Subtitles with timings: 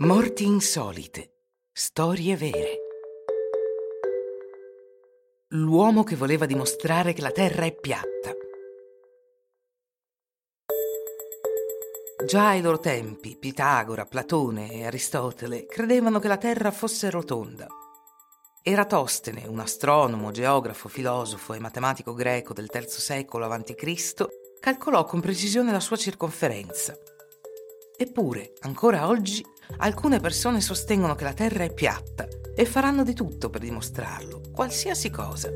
[0.00, 1.32] Morti insolite.
[1.72, 2.76] Storie vere.
[5.48, 8.32] L'uomo che voleva dimostrare che la Terra è piatta.
[12.24, 17.66] Già ai loro tempi, Pitagora, Platone e Aristotele credevano che la Terra fosse rotonda.
[18.62, 24.26] Eratostene, un astronomo, geografo, filosofo e matematico greco del III secolo a.C.,
[24.60, 26.96] calcolò con precisione la sua circonferenza.
[28.00, 29.44] Eppure, ancora oggi,
[29.78, 35.10] alcune persone sostengono che la Terra è piatta e faranno di tutto per dimostrarlo, qualsiasi
[35.10, 35.50] cosa.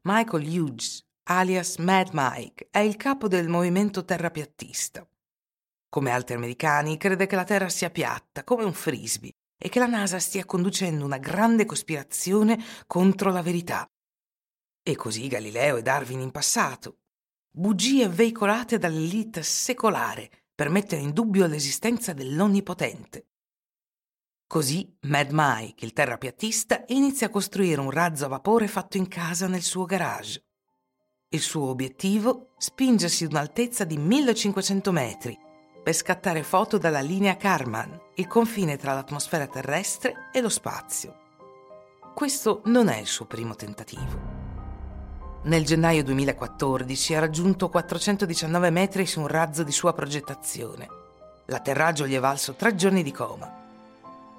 [0.00, 5.06] Michael Hughes, alias Mad Mike, è il capo del movimento terrapiattista.
[5.90, 9.86] Come altri americani, crede che la Terra sia piatta, come un frisbee, e che la
[9.86, 13.86] NASA stia conducendo una grande cospirazione contro la verità.
[14.86, 16.98] E così Galileo e Darwin in passato.
[17.50, 23.28] Bugie veicolate dall'elite secolare per mettere in dubbio l'esistenza dell'Onnipotente.
[24.46, 29.48] Così Mad Mike, il terrapiattista, inizia a costruire un razzo a vapore fatto in casa
[29.48, 30.44] nel suo garage.
[31.28, 32.52] Il suo obiettivo?
[32.58, 35.38] Spingersi ad un'altezza di 1500 metri
[35.82, 41.22] per scattare foto dalla linea Karman, il confine tra l'atmosfera terrestre e lo spazio.
[42.14, 44.33] Questo non è il suo primo tentativo.
[45.44, 50.88] Nel gennaio 2014 ha raggiunto 419 metri su un razzo di sua progettazione.
[51.46, 53.52] L'atterraggio gli è valso tre giorni di coma.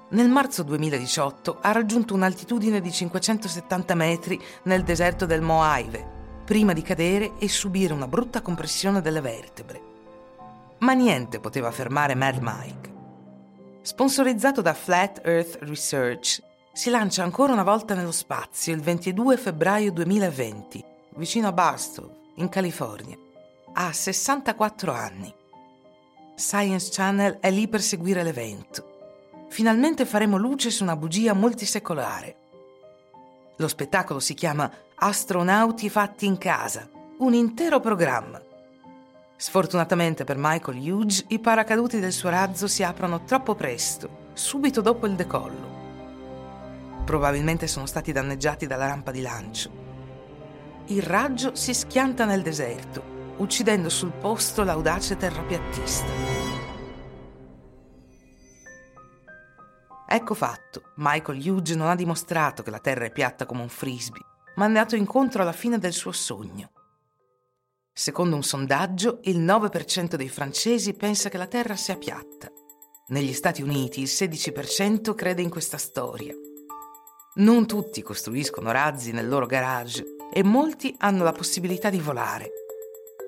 [0.08, 6.04] Nel marzo 2018 ha raggiunto un'altitudine di 570 metri nel deserto del Mojave,
[6.44, 9.80] prima di cadere e subire una brutta compressione delle vertebre.
[10.78, 12.94] Ma niente poteva fermare Mad Mike.
[13.82, 19.92] Sponsorizzato da Flat Earth Research, si lancia ancora una volta nello spazio il 22 febbraio
[19.92, 23.16] 2020 vicino a Barstow, in California.
[23.72, 25.34] Ha 64 anni.
[26.34, 28.94] Science Channel è lì per seguire l'evento.
[29.48, 32.36] Finalmente faremo luce su una bugia multisecolare.
[33.56, 38.40] Lo spettacolo si chiama Astronauti fatti in casa, un intero programma.
[39.36, 45.06] Sfortunatamente per Michael Hughes, i paracaduti del suo razzo si aprono troppo presto, subito dopo
[45.06, 45.74] il decollo.
[47.04, 49.85] Probabilmente sono stati danneggiati dalla rampa di lancio
[50.88, 56.06] il raggio si schianta nel deserto, uccidendo sul posto l'audace terrapiattista.
[60.08, 64.22] Ecco fatto, Michael Hughes non ha dimostrato che la Terra è piatta come un frisbee,
[64.54, 66.70] ma è andato incontro alla fine del suo sogno.
[67.92, 72.48] Secondo un sondaggio, il 9% dei francesi pensa che la Terra sia piatta.
[73.08, 76.34] Negli Stati Uniti il 16% crede in questa storia.
[77.36, 82.50] Non tutti costruiscono razzi nel loro garage e molti hanno la possibilità di volare.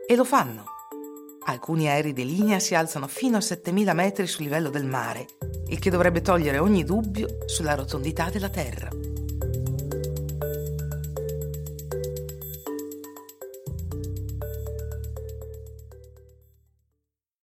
[0.07, 0.65] E lo fanno.
[1.47, 5.25] Alcuni aerei di linea si alzano fino a 7000 metri sul livello del mare,
[5.69, 8.91] il che dovrebbe togliere ogni dubbio sulla rotondità della Terra.